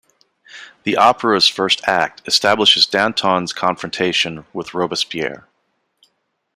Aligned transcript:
The 0.81 0.97
opera's 0.97 1.47
first 1.47 1.87
act 1.87 2.23
establishes 2.27 2.87
Danton's 2.87 3.53
confrontation 3.53 4.47
with 4.51 4.73
Robespierre. 4.73 5.47